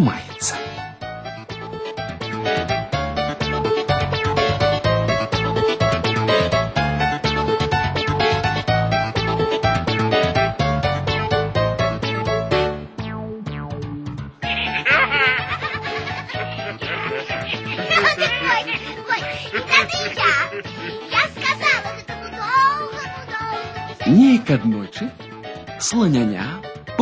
ой, 25.94 26.10
это 26.16 26.51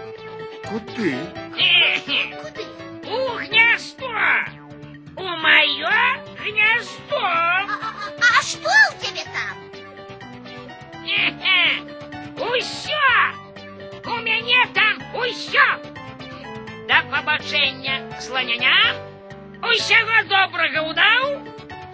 Куды? 0.69 1.15
Куды? 1.53 2.65
У 3.05 3.38
гнездо. 3.38 4.09
У 5.15 5.23
мое 5.23 5.95
гнездо. 6.43 7.17
А, 7.17 7.65
а- 7.65 8.39
а 8.39 8.41
что 8.41 8.69
у 8.89 9.05
тебя 9.05 9.23
там? 9.23 9.57
Усё. 12.38 13.03
У 14.05 14.21
мяне 14.21 14.67
там 14.73 15.01
усё. 15.15 15.76
Да 17.28 17.34
пабачэння 17.36 18.10
сланяня. 18.22 18.96
Усяго 19.60 20.16
добрага 20.30 20.80
ўдаў. 20.88 21.24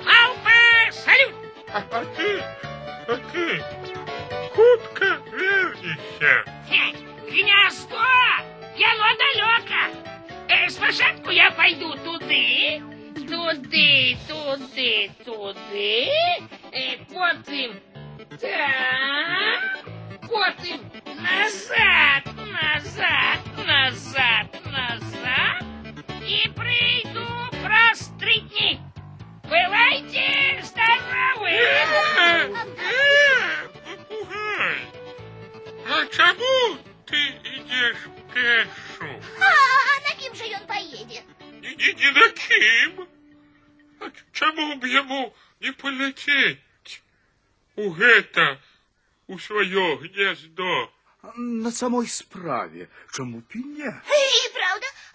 Алпа, 0.06 0.58
салют. 0.94 1.34
А, 1.74 1.80
ты, 2.14 2.38
а 3.08 3.16
ты, 3.32 3.58
хутка 4.54 5.18
вернешься. 5.34 6.44
Хе, 6.70 6.94
Гнездо. 7.26 8.06
Яно 8.78 9.10
далёка. 9.22 9.82
Э, 10.48 10.68
спачатку 10.70 11.30
я 11.30 11.50
пойду 11.50 11.96
туды. 12.04 12.80
Туды, 13.26 14.16
туды, 14.28 15.10
туды. 15.24 16.10
Э, 16.70 16.96
потым 17.12 17.80
так. 18.38 19.84
Потым 20.30 20.80
назад, 21.18 22.24
назад, 22.52 23.40
назад, 23.66 24.53
назад. 24.74 25.62
И 26.22 26.48
прийду 26.56 27.26
праз 27.62 28.10
три 28.20 28.40
дні. 28.40 28.80
Бывайте 29.44 30.62
здоровы! 30.62 31.52
Попугай, 33.84 34.78
а 35.94 36.06
чему 36.06 36.78
ты 37.06 37.20
идешь 37.56 38.04
пешу? 38.32 39.10
А, 39.38 39.52
а 39.90 39.94
на 40.08 40.12
кем 40.20 40.34
же 40.34 40.44
он 40.60 40.66
поедет? 40.66 41.24
Ни, 41.60 41.68
ни, 41.68 41.88
ни 42.00 42.08
на 42.18 42.28
ким. 42.30 43.08
А 44.00 44.10
чему 44.32 44.76
б 44.76 44.88
ему 44.88 45.34
не 45.60 45.72
полететь 45.72 47.02
у 47.76 47.90
гэта, 47.90 48.58
у 49.26 49.38
свое 49.38 49.96
гнездо? 49.98 50.90
На 51.36 51.70
самой 51.70 52.06
справе, 52.06 52.88
чому 53.12 53.38
б 53.38 53.44
і 53.54 53.58
не? 53.58 53.84
Правда, 53.84 54.53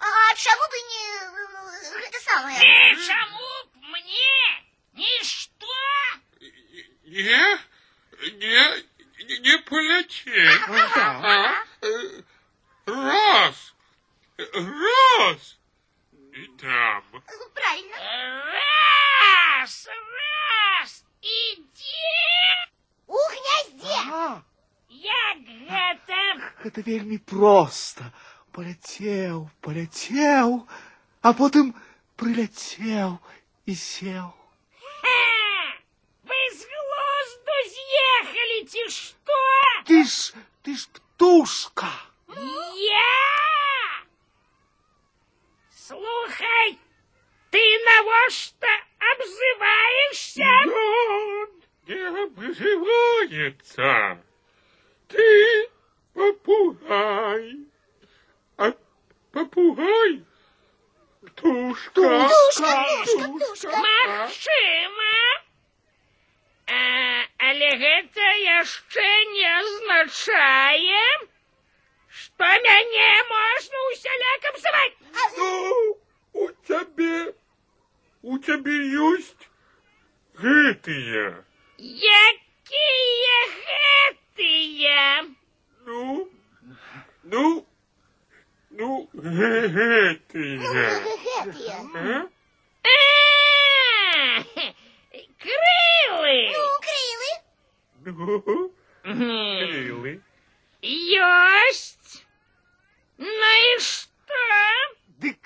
а 0.09 0.35
чему 0.35 0.65
бы 0.69 0.77
не 0.91 1.05
э, 1.95 2.07
это 2.07 2.19
самое? 2.19 2.57
Э, 2.57 2.95
чему 2.95 3.49
б 3.65 3.87
мне 3.93 4.65
ничто? 4.93 5.65
Не, 7.03 7.59
не, 8.41 8.83
не, 9.25 9.37
не 9.39 9.57
полететь. 9.59 10.61
А? 10.69 11.63
Э, 11.81 12.21
Раз, 12.85 13.75
раз, 14.37 15.57
и 16.33 16.47
там. 16.59 17.03
Правильно. 17.53 17.95
Раз, 19.61 19.87
раз, 19.87 21.05
иди! 21.21 21.69
У 23.05 23.13
гнезде. 23.13 23.95
А, 24.11 24.41
Як 24.89 25.37
гэта? 25.69 26.51
гэта 26.63 26.81
вельмі 26.81 27.17
проста. 27.17 28.11
Паляцеў, 28.54 29.50
паляцеў, 29.66 30.62
а 31.22 31.32
потым 31.34 31.74
прыляцеў 32.20 33.18
і 33.66 33.74
сеў. 33.74 34.28
Ха! 35.02 35.22
Вы 36.30 36.40
з 36.54 36.68
глузду 36.70 37.56
з'ехалі 37.74 38.60
ці 38.70 38.84
што? 38.96 39.40
Ты 39.90 40.04
ж, 40.04 40.34
ты 40.62 40.76
ж 40.76 40.86
птушка. 40.94 41.90
Я! 42.28 43.14
Слухай, 45.86 46.78
ты 47.50 47.62
на 47.84 48.30
что 48.30 48.68
обзываешься? 49.12 50.52
Да, 50.66 51.94
не 51.94 52.22
обзывается. 52.24 54.22
Ты 55.08 55.68
попугай. 56.14 57.67
Попугай 59.39 60.21
птушка. 61.21 61.91
Птушка, 61.91 62.85
птушка, 63.03 63.27
птушка. 63.29 63.77
Магчыма. 63.77 65.13
А, 66.67 67.23
але 67.47 67.69
гэта 67.83 68.25
яшчэ 68.59 69.07
не 69.31 69.45
азначае, 69.59 71.05
што 72.09 72.49
мяне 72.65 73.07
можна 73.31 73.85
усяляк 73.93 74.49
абзываць. 74.51 74.97
Ну, 75.37 75.97
у 76.33 76.51
тебе, 76.67 77.33
у 78.21 78.37
тебе 78.39 78.77
есть 78.91 79.47
гэтые. 80.35 81.45
Якія 81.79 83.39
гэтыя? 83.55 85.33
Ну, 85.85 86.29
ну, 87.23 87.68
ну, 88.78 89.08
гэтые. 89.12 90.58
Гэтыя. 90.58 91.76
А? 91.94 92.28
А, 92.84 94.44
крылы. 95.38 96.52
Ну, 96.52 96.64
крылы. 96.84 97.32
Ну, 98.04 98.72
Мгм. 99.04 99.68
крылы. 99.68 100.20
Ёсць. 100.82 102.22
Ну 103.18 103.28
і 103.28 103.78
што? 103.80 104.40
Дык, 105.20 105.44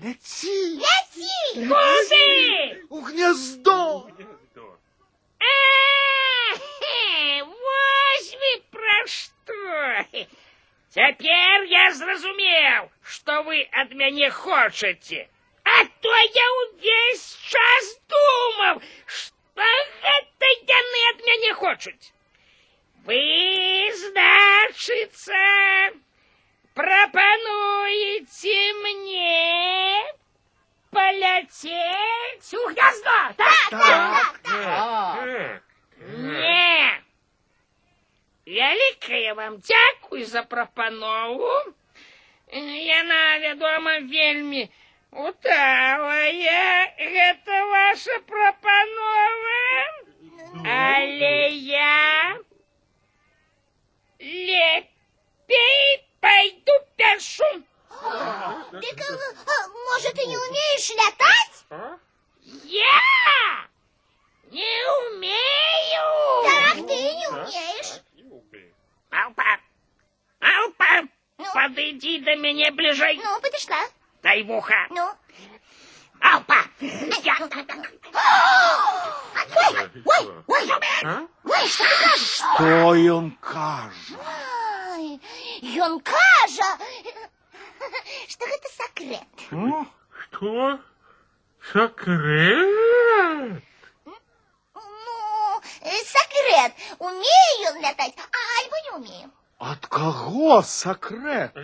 ляці 0.00 0.78
Ляці. 0.80 1.66
Куды? 1.68 2.86
у 2.88 3.00
гнездо. 3.00 4.08
Гнездо. 4.08 4.78
А, 5.40 6.56
хе, 6.56 7.42
Вось 7.44 8.30
вы 8.40 8.52
пра 8.70 9.06
што. 9.06 9.54
Цяпер 10.94 11.64
я 11.70 11.84
зразумеў, 11.98 12.90
што 13.02 13.42
вы 13.46 13.62
ад 13.82 13.94
мяне 14.00 14.30
хочаце. 14.30 15.26
А 15.64 15.84
то 16.04 16.14
я 16.36 16.46
ўвесь 16.56 17.24
час 17.50 17.88
думаў, 18.12 18.82
што 19.06 19.70
гэта 20.04 20.50
яны 20.70 21.00
ад 21.10 21.24
мяне 21.28 21.54
хочуць. 21.62 22.12
Вы, 23.08 23.20
значыцца, 24.02 25.40
прапануеце 26.78 28.58
мне 28.84 30.14
паляцець 30.94 32.54
у 32.54 32.68
гнездо, 32.70 33.18
так? 33.36 33.70
Так, 33.70 34.38
так. 34.38 34.40
Так. 34.44 35.62
Не. 36.06 37.04
Вялікае 38.46 39.34
вам 39.34 39.60
дзякуй 40.09 40.23
за 40.23 40.43
прапанову. 40.43 41.73
Яна, 42.51 43.39
вядома, 43.39 43.99
вельмі 43.99 44.69
удалая. 45.11 46.93
Гэта 46.97 47.65
ваша 47.65 48.19
прапанова. 48.25 49.61
Але 50.65 51.49
я 51.49 52.39
лепей 54.19 56.05
пойду 56.19 56.73
пешу. 56.95 57.63
Дык, 58.71 59.01
а, 59.01 59.13
а, 59.45 59.67
может, 59.89 60.13
ты 60.15 60.25
не 60.25 60.37
умеешь 60.37 60.89
летать? 60.89 61.65
А? 61.69 61.97
Я 62.63 63.67
не 64.49 64.73
умею. 65.05 66.07
Так, 66.45 66.75
ты 66.87 66.95
не 67.13 67.27
умеешь. 67.27 68.01
Любы. 68.15 68.73
Алпа, 70.39 71.07
Ну? 71.37 71.45
подойди 71.53 72.19
до 72.19 72.35
меня 72.35 72.71
ближе. 72.71 73.13
Ну, 73.23 73.41
подошла. 73.41 73.77
Дай 74.23 74.43
в 74.43 74.51
ухо. 74.51 74.75
Ну. 74.89 75.09
Алпа, 76.21 76.57
я... 76.81 77.37
Ой, 79.61 79.83
ой, 80.05 80.43
ой, 80.47 80.71
А? 81.05 81.27
ой, 81.45 81.67
что 81.67 81.83
ты 81.85 82.03
кажешь? 82.03 82.41
Что 82.55 82.95
ён 82.95 83.31
кажа? 83.39 84.17
Ай, 84.95 85.19
Ён 85.61 85.99
кажа, 86.01 86.77
что 88.27 88.45
гэта 88.45 88.67
секрет. 88.69 89.27
Ну, 89.51 89.87
Что? 90.31 90.79
Секрет? 91.71 93.63
Ну, 94.05 95.61
э, 95.81 95.89
секрет. 96.03 96.73
Умею 96.99 97.81
летать, 97.81 98.13
а 98.17 98.61
альбо 98.61 98.75
не 98.83 98.91
умею. 98.97 99.31
ад 99.58 99.86
каго 99.86 100.62
сакрэт? 100.62 101.54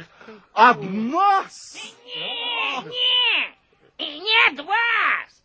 Ад 0.54 0.78
нас? 0.82 1.76
Не, 2.06 2.82
не, 2.96 3.56
и 3.98 4.18
не 4.20 4.36
от 4.48 4.60
вас, 4.66 5.42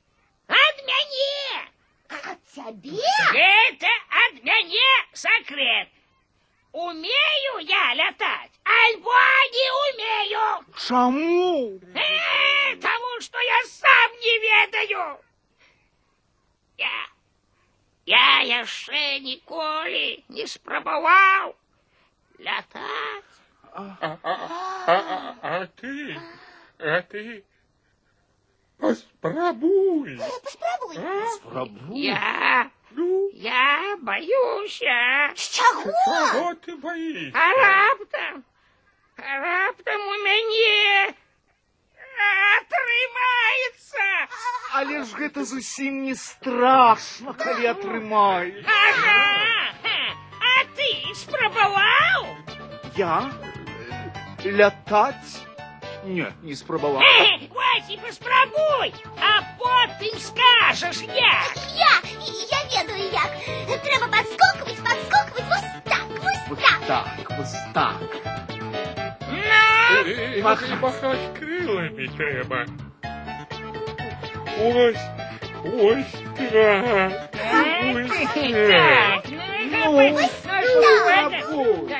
от 0.48 0.78
мяне. 0.88 1.70
А 2.10 2.32
от 2.32 2.40
тебе? 2.54 3.00
Это 3.34 3.92
от 4.26 4.44
мяне 4.44 4.92
секрет. 5.14 5.90
Умею 6.72 7.54
я 7.62 7.94
летать, 7.94 8.52
альбо 8.64 9.24
не 9.56 9.68
умею. 9.86 10.66
Чаму? 10.88 11.80
Э, 11.96 12.76
Тому, 12.82 13.22
что 13.22 13.40
я 13.40 13.64
сам 13.68 14.12
не 14.20 14.38
ведаю. 14.40 15.20
Я, 16.78 17.08
я 18.06 18.60
яшчэ 18.62 19.20
ніколі 19.20 20.24
не 20.28 20.46
спрабаваў 20.48 21.56
лятаць. 22.40 23.36
А, 23.74 23.98
а, 24.02 24.18
а, 24.24 24.36
а, 24.88 25.36
а 25.42 25.68
ты, 25.68 26.20
а 26.80 27.02
ты 27.02 27.44
попробуй. 28.80 30.16
Э, 30.18 30.30
Поспробуй. 30.44 30.98
А? 30.98 31.28
Спрабуй. 31.36 32.00
Я, 32.00 32.70
Ну, 32.92 33.30
я 33.34 33.98
боюся. 34.02 35.34
З 35.36 35.50
чаго? 35.56 35.92
чего 36.06 36.54
ты 36.54 36.76
боишься? 36.78 37.38
А 37.38 37.46
раптам, 37.62 38.44
а 39.18 39.40
раптам 39.40 40.02
у 40.02 40.16
мяне 40.24 41.16
атрымаецца. 42.56 44.06
Але 44.80 45.04
ж 45.04 45.16
гэта 45.20 45.44
зусім 45.44 46.04
не 46.08 46.16
страшно, 46.16 47.34
калі 47.34 47.68
атрымаеш. 47.76 48.64
Ага, 48.64 49.20
а 50.40 50.56
ты 50.80 50.90
спрабаваў? 51.16 52.09
я? 53.01 53.31
Лятаць? 54.45 55.41
Не, 56.05 56.27
не 56.43 56.55
спрабаваў. 56.57 57.01
Э, 57.01 57.49
Вось 57.49 57.89
і 57.89 57.97
паспрабуй, 57.97 58.93
а 59.17 59.41
потым 59.61 60.19
скажаш 60.21 61.01
як. 61.09 61.53
Я, 61.77 61.93
я 62.51 62.61
ведаю 62.69 63.05
як. 63.13 63.31
Трэба 63.85 64.07
подскокивать, 64.17 64.81
подскокивать, 64.85 65.65
вот 65.75 65.85
так, 65.85 66.05
вот 66.09 66.39
Вот 66.49 66.59
так. 66.61 66.81
так, 66.87 67.31
вот 67.39 67.47
так. 67.73 67.97
Ну, 69.31 70.11
И 70.11 70.43
махать. 70.43 70.81
махать 70.81 71.39
крылами 71.39 72.07
треба. 72.19 72.67
Ось, 74.61 75.05
ось 75.65 76.15
так. 76.53 77.13
Ось 77.95 78.19
так. 78.35 79.25
так, 79.25 79.25
ну 79.31 80.01
и 80.01 80.11
Ну, 80.11 80.19
попробуй. 80.19 80.29
попробуй. 81.17 81.89
Так, 81.89 82.00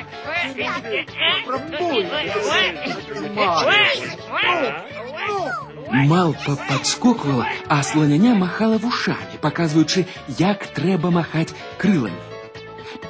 Малпа 5.92 6.56
подскоквала, 6.68 7.46
а 7.68 7.82
слоняня 7.82 8.34
махала 8.34 8.78
вушамі, 8.78 9.38
паказваючы, 9.40 10.06
як 10.38 10.66
трэба 10.76 11.10
махаць 11.10 11.54
крыламі. 11.78 12.18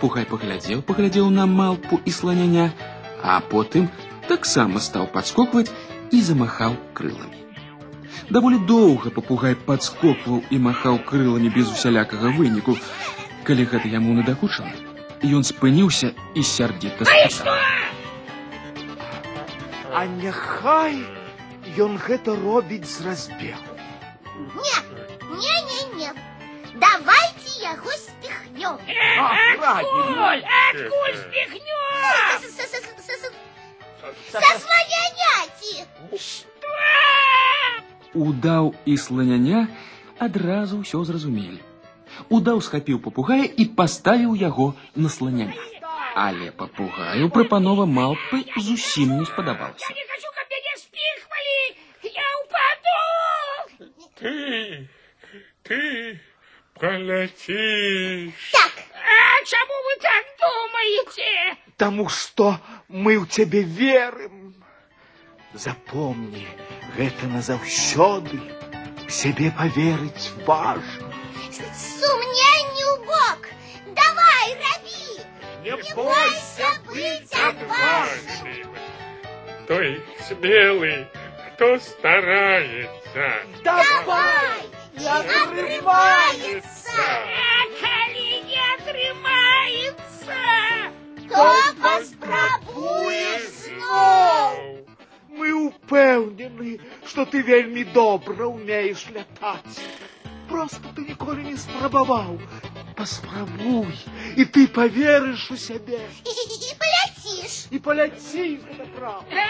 Пухай 0.01 0.27
паглядзеў, 0.29 0.83
паглядзеў 0.83 1.31
на 1.31 1.47
малпу 1.47 2.01
і 2.05 2.11
слоняня, 2.11 2.73
а 3.23 3.41
потым 3.41 3.89
таксама 4.29 4.81
стаў 4.81 5.09
падскокваць 5.13 5.73
і 6.13 6.21
замахаў 6.21 6.77
крыламі. 6.93 7.43
Даволі 8.31 8.59
доўга 8.69 9.11
папугай 9.15 9.55
падскокваў 9.55 10.43
і 10.51 10.59
махаў 10.59 10.99
крыламі 11.09 11.53
без 11.57 11.71
усялякага 11.73 12.35
выніку. 12.39 12.77
Калі 13.47 13.69
гэта 13.73 13.89
яму 13.89 14.15
надакучала, 15.21 15.33
ён 15.37 15.43
спыніўся 15.45 16.13
і 16.35 16.43
сярдзіта 16.43 17.05
спытаў. 17.05 17.59
А 19.95 20.07
няхай 20.07 21.05
ён 21.79 21.99
гэта 21.99 22.37
робіць 22.37 22.87
з 22.87 23.01
разбегу. 23.07 23.73
Не, 24.37 24.77
не, 25.31 25.57
не, 25.69 25.81
не. 25.97 26.11
Давайте 26.75 27.51
яго 27.63 27.91
спихнем. 27.93 28.77
А, 29.19 29.57
правильно. 29.57 30.33
Откуль, 30.33 30.45
откуль 30.45 31.17
спихнем? 31.17 31.81
С- 32.41 32.45
с- 32.45 32.61
с- 32.61 32.75
с- 32.75 33.21
с- 33.21 33.33
Со 34.31 34.41
слоняняти! 34.41 35.85
Удаў 38.15 38.75
і 38.87 38.97
сланяня 38.97 39.69
адразу 40.19 40.79
ўсё 40.81 41.05
зразумелі. 41.05 41.61
Удаў 42.29 42.63
схапіў 42.65 42.99
папугая 43.05 43.45
і 43.45 43.65
паставіў 43.79 44.35
яго 44.41 44.75
на 44.95 45.09
сланяня. 45.09 45.55
Але 46.17 46.51
папугаю 46.51 47.29
прапанова 47.31 47.85
малпы 47.87 48.41
зусім 48.57 49.19
не 49.19 49.25
спадабалася. 49.29 49.85
Я 49.91 49.97
не 49.97 50.07
хочу, 50.09 50.29
как 50.33 50.47
меня 50.55 50.75
спихвали! 50.81 51.59
Я 52.03 52.29
упаду! 52.43 53.03
Ты, 54.19 54.89
ты 55.63 56.21
полетишь. 56.81 58.51
Так, 58.53 58.73
А 59.07 59.45
чему 59.45 59.77
вы 59.87 60.03
так 60.03 60.25
думаете? 60.41 61.57
Тому 61.77 62.09
что 62.09 62.59
мы 62.89 63.17
ў 63.21 63.27
цябе 63.29 63.63
верым. 63.63 64.55
Запомні, 65.55 66.47
гэта 66.97 67.29
назаўсёды. 67.29 68.41
Сябе 69.09 69.53
паверыць 69.53 70.33
важна. 70.47 71.00
сумнению 71.75 73.05
бог! 73.05 73.39
Давай, 73.87 74.57
раби! 74.65 75.23
Не 75.63 75.77
бойся 75.95 76.69
быть 76.87 77.33
отважным. 77.33 78.77
Той 79.67 80.03
смелый, 80.27 81.07
кто 81.55 81.79
старается. 81.79 83.33
Давай! 83.65 84.63
Не 84.95 85.09
отрывается! 85.09 86.91
А 86.97 87.67
коли 87.81 88.43
не 88.45 88.61
отрымается! 88.77 90.37
То 91.29 91.55
поспробуешь 91.83 93.49
знов! 93.67 94.59
Мы 95.29 95.53
упэўнены, 95.53 96.81
што 97.05 97.27
ты 97.27 97.43
вельмі 97.43 97.85
добра 97.85 98.47
ўмееш 98.49 99.11
лятаць. 99.13 99.83
Просто 100.51 100.93
ты 100.95 101.07
ніколі 101.09 101.43
не 101.45 101.57
спрабаваў. 101.57 102.39
Паспрабуй, 102.97 103.93
і 104.37 104.45
ты 104.45 104.67
паверыш 104.67 105.51
у 105.51 105.57
сябе 105.57 106.01
И 106.25 106.33
полетишь! 106.81 107.67
і 107.71 107.79
паляціш 107.79 108.61
гэта 108.67 108.87
праўда. 108.97 109.45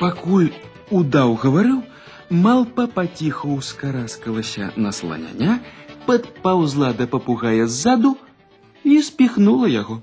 Пакуль 0.00 0.50
удаў 0.90 1.36
гаварыў, 1.42 1.82
малпа 2.30 2.86
паціху 2.96 3.56
ўскараскалася 3.60 4.72
на 4.76 4.92
сланяня, 4.92 5.60
падпаўзла 6.06 6.92
да 6.98 7.06
папугая 7.06 7.66
ззаду 7.66 8.16
і 8.84 9.00
спіхнула 9.02 9.70
яго. 9.70 10.00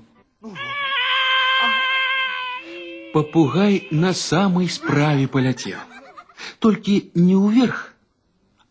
Папугай 3.12 3.86
на 3.92 4.12
самай 4.16 4.68
справе 4.72 5.28
паляцеў. 5.28 5.76
Толькі 6.58 7.12
не 7.14 7.36
ўверх, 7.36 7.92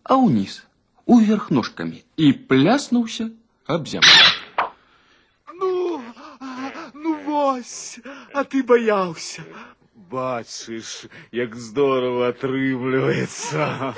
а 0.04 0.18
ўніз, 0.18 0.65
уверх 1.06 1.52
ножкамі 1.52 2.04
і 2.18 2.32
пляснуўся 2.34 3.30
аб 3.66 3.88
зямлю. 3.88 4.10
Ну, 5.60 6.02
а, 6.40 6.46
ну 6.94 7.18
вось, 7.26 8.00
а 8.34 8.44
ты 8.44 8.64
боялся. 8.64 9.44
Бачыш, 10.12 11.08
як 11.32 11.56
здорово 11.56 12.28
атрымліваецца. 12.28 13.96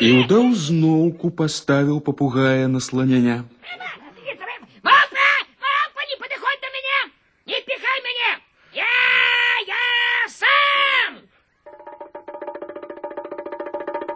І 0.00 0.08
ўдаў 0.22 0.54
зноўку 0.56 1.28
паставіў 1.28 2.00
папугая 2.00 2.68
на 2.72 2.80
сланяня. 2.80 3.44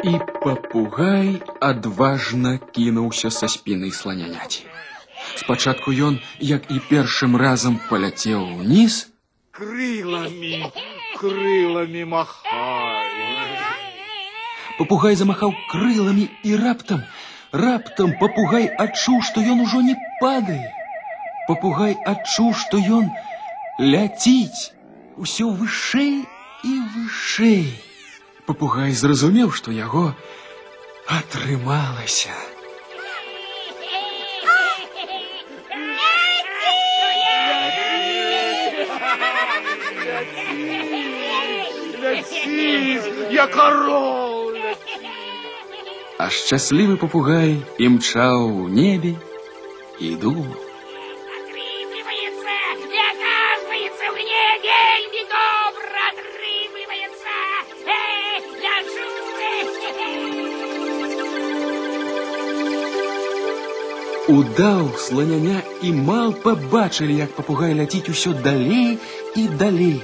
І 0.04 0.12
папугай 0.42 1.42
адважна 1.60 2.58
кінуўся 2.76 3.30
са 3.30 3.48
спіны 3.50 3.90
сланяняці. 3.90 4.66
Спачатку 5.36 5.90
ён, 5.90 6.20
як 6.38 6.70
і 6.70 6.78
першым 6.90 7.36
разам 7.36 7.80
паляцеў 7.90 8.42
уніз, 8.60 9.08
Крылами, 9.56 10.68
крылами 11.16 12.04
махай. 12.04 13.06
папугай 14.78 15.16
замахаў 15.16 15.54
крыламі 15.70 16.28
і 16.44 16.56
раптам, 16.60 17.02
раптам 17.52 18.12
папугай 18.20 18.68
адчуў, 18.84 19.22
што 19.28 19.40
ён 19.40 19.64
ужо 19.64 19.80
не 19.80 19.96
падае. 20.20 20.72
Папугай 21.48 21.96
адчуў, 22.12 22.52
што 22.62 22.80
ён 22.98 23.08
ляціць 23.80 24.72
усё 25.16 25.50
вышэй 25.60 26.24
і 26.64 26.74
вышэй. 26.94 27.64
Папугай 28.50 28.92
зразумеў, 28.92 29.50
што 29.50 29.72
яго 29.74 30.14
атрымалася. 31.06 32.34
Ляціш, 42.02 43.02
як 43.30 43.56
орол. 43.56 44.54
А 46.18 46.30
шчаслівы 46.30 46.96
папугай 46.96 47.58
імчаў 47.78 48.46
у 48.62 48.68
небе 48.68 49.12
і 50.00 50.14
думаў. 50.22 50.69
Удаў, 64.30 64.90
сланяня 64.98 65.62
і 65.82 65.92
мал 65.92 66.32
пабачылі, 66.34 67.14
як 67.14 67.30
папугай 67.36 67.76
ляціць 67.78 68.10
усё 68.10 68.34
далей 68.42 68.98
і 69.36 69.46
далей. 69.60 70.02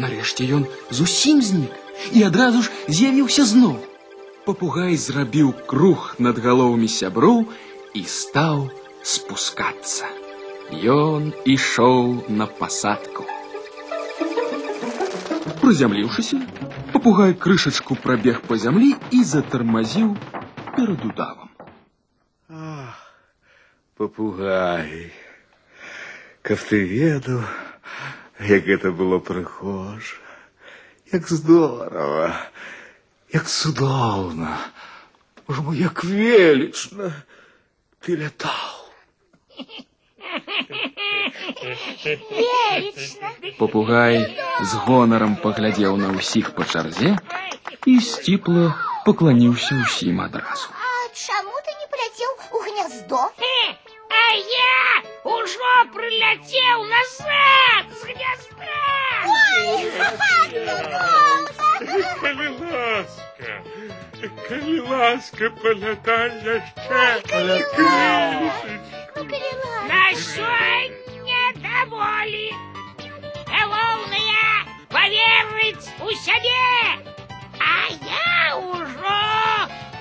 Нарэшце 0.00 0.46
ён 0.58 0.64
зусім 0.90 1.42
знік 1.42 1.72
і 2.12 2.22
адразу 2.28 2.62
ж 2.62 2.70
з'явіўся 2.88 3.44
зноў. 3.44 3.76
Папугай 4.46 4.96
зрабіў 4.96 5.52
круг 5.68 6.14
над 6.18 6.38
галовамі 6.40 6.88
сяброў 6.88 7.44
і 7.92 8.02
стаў 8.08 8.70
спускацца. 9.02 10.08
Ён 10.94 11.32
ішоў 11.44 12.24
на 12.28 12.46
пасадку. 12.46 13.28
Прызямліўшыся, 15.60 16.40
папугай 16.94 17.36
крышачку 17.36 18.00
прабег 18.00 18.40
па 18.48 18.56
зямлі 18.56 18.94
і 19.12 19.24
затармазіў 19.34 20.16
перад 20.76 21.04
удавам. 21.04 21.51
Ах, 23.92 23.98
попугай, 23.98 25.12
каб 26.42 26.58
ты 26.58 26.78
ведаў, 26.86 27.42
як 28.46 28.64
гэта 28.64 28.92
было 28.92 29.18
прыгожа, 29.18 30.22
як 31.12 31.28
здорова, 31.28 32.30
як 33.34 33.46
цудоўна, 33.46 34.58
Боже 35.48 35.62
мой, 35.62 35.78
як 35.78 36.04
велічна 36.04 37.12
ты 38.04 38.16
лятаў. 38.16 38.78
Велично! 42.04 43.28
Папугай 43.58 44.36
з 44.62 44.72
гонарам 44.86 45.36
паглядзеў 45.42 45.96
на 45.96 46.12
ўсіх 46.14 46.52
па 46.54 46.68
чарзе 46.68 47.16
і 47.88 47.94
сціпла 47.98 48.76
пакланіўся 49.08 49.80
ўсім 49.80 50.20
адразу. 50.20 50.68
А 50.68 51.08
чаму 51.16 51.56
ты 51.66 51.71
не 52.02 52.02
полетел 52.02 52.32
у 52.52 52.62
гнездо? 52.62 53.30
Э, 53.38 53.74
А 54.10 54.34
я 54.34 55.02
уже 55.24 55.84
прилетел 55.94 56.84
назад 56.84 57.86
с 57.92 58.04
гнезда! 58.04 58.78
Ой, 59.26 59.90
оттуда! 60.00 61.04
Коли 62.20 62.48
ласка, 62.48 63.62
коли 64.48 64.80
ласка, 64.80 65.50
полетай 65.50 66.32
яще. 66.44 67.22
Ну, 67.30 69.24
Калила! 69.24 69.82
На 69.88 70.12
сёння 70.14 71.52
даволі. 71.56 72.52
Галоўнае 73.46 74.64
поверыць 74.88 75.88
у 76.00 76.10
сябе. 76.12 76.66
А 77.60 77.88
я 77.90 78.56
ўжо 78.56 79.20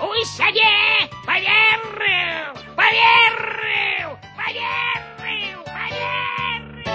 у 0.01 0.25
сябе 0.25 1.00
поверыў, 1.31 2.53
поверыў, 2.77 4.09
поверыў, 4.37 5.63
поверыў. 5.75 6.87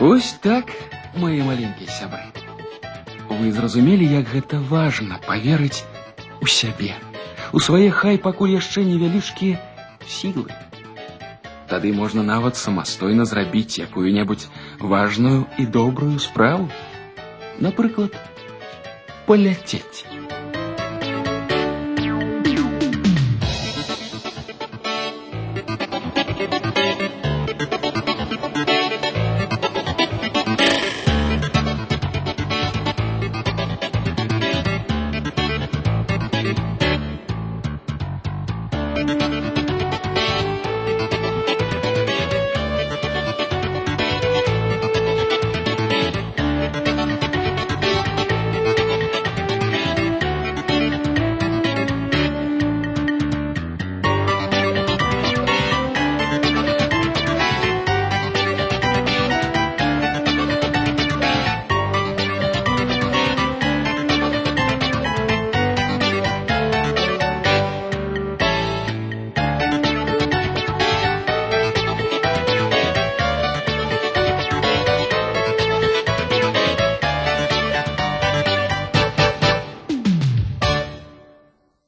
Ось 0.00 0.32
так, 0.42 0.72
мае 1.14 1.42
маленькія 1.44 1.88
сябры. 1.88 2.30
вы 3.40 3.52
зразумелі, 3.56 4.04
як 4.04 4.28
гэта 4.28 4.60
важна 4.60 5.16
паверыць 5.26 5.84
у 6.44 6.46
сябе, 6.46 6.92
у 7.54 7.60
свае 7.60 7.90
хай 7.90 8.18
пакуль 8.18 8.54
яшчэ 8.56 8.84
невялічкія 8.84 9.58
сілы. 10.06 10.46
Тады 11.70 11.92
можна 11.94 12.22
нават 12.26 12.56
самастойна 12.58 13.24
зрабіць 13.24 13.78
якую-небудзь 13.78 14.50
важную 14.80 15.46
і 15.58 15.66
добрую 15.66 16.18
справу. 16.18 16.66
Напрыклад, 17.60 18.16
поляцець. 19.26 20.13